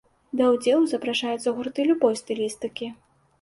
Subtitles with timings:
[0.39, 2.91] Да ўдзелу запрашаюцца гурты любой стылістыкі.